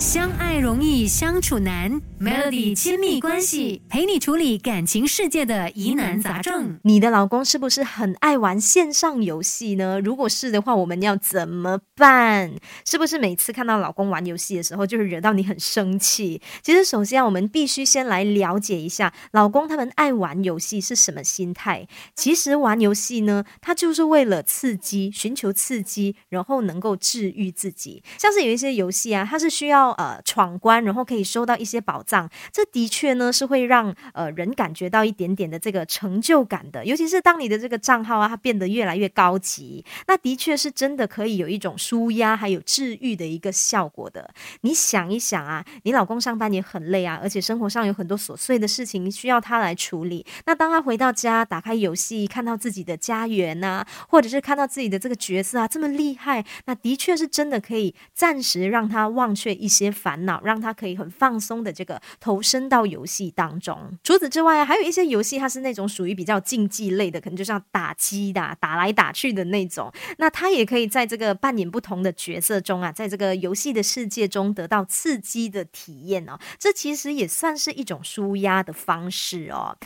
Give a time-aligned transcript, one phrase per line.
[0.00, 6.80] 相爱容易相处难，Melody 亲密关系陪你处理感情世界的疑难杂症。
[6.84, 10.00] 你的老公是不是很爱玩线上游戏呢？
[10.00, 12.54] 如果是的话，我们要怎么办？
[12.86, 16.40] 是不是每次看到老公玩游戏的时候，就是惹到你很生气？
[16.62, 21.86] 其实，首先我们必须先来了解一下老公他们爱玩游戏是什么心态。
[22.16, 28.02] 其实玩游戏呢，他就是为了刺激，寻求刺激，然后能够治愈自己。
[28.16, 29.89] 像是有一些游戏啊，它是需要。
[29.92, 36.84] 呃，闯关然后可以收到一些宝藏，这的确呢是会让呃人感觉到一点点的这个成就感的。
[36.84, 44.32] 尤其是当你的这个账号啊，它变得越来越高级，那的确是真的可以有一种舒压还有治愈的一个效果的。
[44.60, 50.24] 你想一想啊，你老公上班也很累啊，而且生活上有很多琐碎的事情需要他来处理。
[50.46, 59.79] 那当他回到家，打开游戏，看到自己的家园呐，或者是看到自己的这个角色啊这么厉害，那的确是真的可以暂时让他忘却一些。
[59.84, 63.98] 些烦恼，让他可以很放松的这个投身到游戏当中。
[64.02, 69.92] 除此之外啊，还有一些游戏，它是那种属于比较竞技类的，可能就像打击的、打来打去的那种。
[70.18, 76.38] 那他也可以在这个扮演不同的角色中啊，在这个游戏的世界中得到刺激的体验哦。
[76.58, 79.76] 这其实也算是一种舒压的方式哦。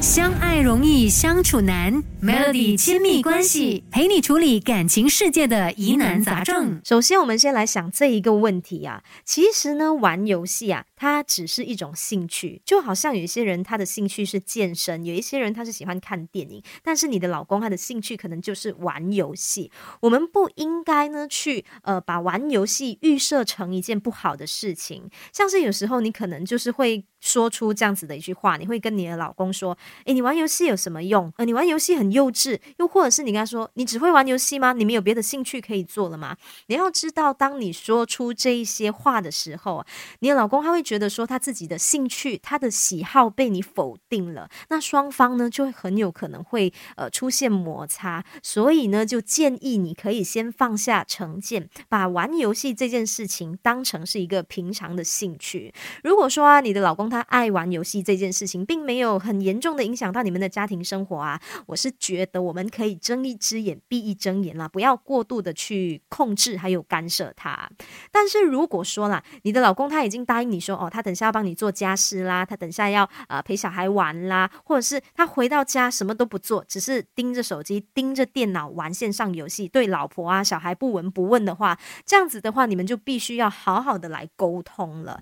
[0.00, 6.80] 相爱容易相处难，Melody 亲密关系陪你处理感情世界的疑难杂症。
[6.82, 19.72] 首先，我们先来想这一个问题啊，其实呢，玩游戏啊，它只是一种兴趣，就好像有一些人他的兴趣是健身，有一些人他是喜欢看电影，但是你的老公他的兴趣可能就是玩游戏。
[20.00, 27.06] 我们不应该呢去呃把玩游戏预设成一件不好的事情，像是有时候你可能就是会。
[27.22, 31.30] 说出这样子的一句话，你会跟你的老公说：“诶，你玩游戏有什么用？
[31.36, 34.72] 呃，你玩游戏很幼稚。”又或者是你跟他说：“你只会玩游戏吗？
[34.72, 39.84] 你们有别的兴趣可以做了吗？”你要知道，当你说出这一些话的时候，
[40.20, 48.24] 你的老公他会觉得说他自己的兴趣、他的喜好被你否定了，那双方呢就会很有可能会呃出现摩擦。
[48.42, 55.72] 所以呢，就建议你可以先放下成见，把玩游戏这件事情当成是一个平常的兴趣。
[56.02, 61.40] 如果说啊，你的老公，他爱玩游戏这件事情，并没有很严重的影响到你们的家庭生活啊。
[61.66, 67.70] 我是觉得我们可以睁一只眼闭一睁眼啦，不要过度的去控制还有干涉他。
[68.10, 85.20] 但是如果说啦，你的老公他已经答应你说哦，他等下要帮你做家事啦，他等下要呃陪小孩玩啦，或者是他回到家什么都不做，只是盯着手机、盯着电脑玩线上游戏，对老婆啊小孩不闻不问的话，这样子的话，你们就必须要好好的来沟通了。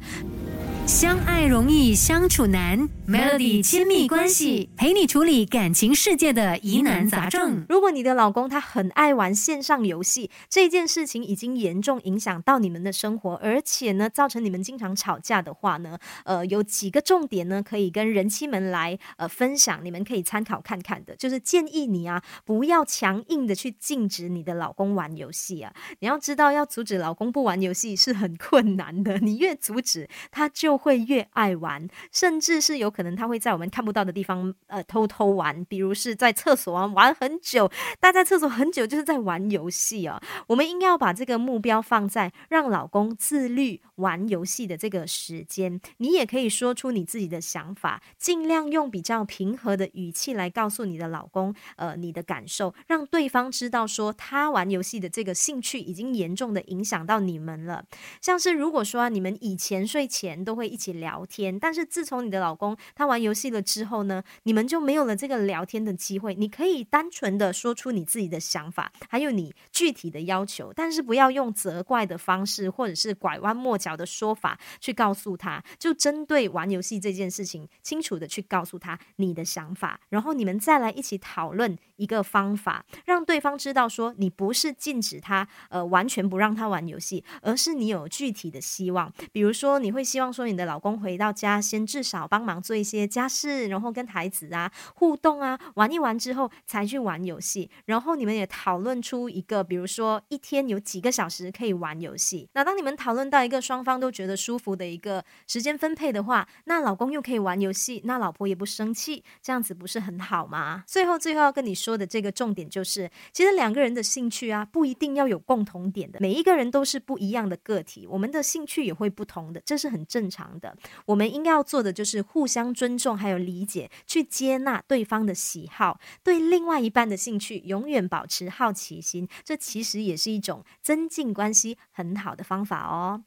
[0.89, 7.67] 相爱容易相处难，Melody 亲密关系陪你处理感情世界的疑难杂症。
[7.69, 21.15] 如果你的老公他很爱玩线上游戏，这件事情已经严重影响到你们的生活，而且呢，造成你们经常吵架的话呢，呃，有几个重点呢，可以跟人妻们来呃分享，你们可以参考看看的。
[21.17, 25.71] 就是建议你啊，不要强硬的去禁止你的老公玩游戏啊。
[25.99, 30.78] 你要知道，要阻止老公不玩游戏是很困难的，你越阻止他就。
[30.79, 37.69] 会越爱玩，甚至是有可能他会在我们看不到的地方呃偷偷玩，比如是在厕所啊玩很久，
[37.99, 40.23] 待在厕所很久就是在玩游戏啊。
[40.47, 45.81] 我们应该要把这个目标放在让老公自律玩游戏的这个时间。
[45.97, 57.85] 你也可以说出你自己的想法，尽量用比较平和的语气来告诉你的老公，呃，你的感受，让对方知道说他玩游戏的这个兴趣已经严重的影响到你们了。
[58.21, 60.68] 像是如果说你们以前睡前都会。
[60.69, 66.35] 一起聊天，但是自从你的老公他玩游戏了之后呢，你们就没有了这个聊天的机会。
[66.35, 75.63] 你可以单纯的说出你自己的想法，还有你具体的要求，但是不要用责怪的方式或者是拐弯抹角的说法去告诉他。
[75.79, 90.59] 就针对玩游戏这件事情，清楚的去告诉他你的想法，然后你们再来一起讨论一个方法，让对方知道说你不是禁止他，呃，完全不让他玩游戏，而是你有具体的希望，比如说你会希望说你。
[90.59, 97.71] 的老公回到家，先至少帮忙做一些家事，然后跟孩子啊互动啊玩一玩之后，才去玩游戏。
[97.85, 102.49] 然后你们也讨论出一个，比如说一天有几个小时可以玩游戏。
[102.55, 110.83] 那当你们讨论到一个双方都觉得舒服的一个时间分配的话，那老公又可以玩游戏，那老婆也不生气，这样子不是很好吗？
[110.89, 120.59] 最后最后要跟你说的这个重点就是，其实两个人的兴趣啊，不一定要有共同点的，每一个人都是不一样的个体，我们的兴趣也会不同的，这是很正常常。
[120.61, 120.77] 的，
[121.07, 133.17] 我们应该要做的就是互相尊重，还有理解，去接纳对方的喜好，对另外一半的兴趣永远保持好奇心，这其实也是一种增进关系很好的方法哦。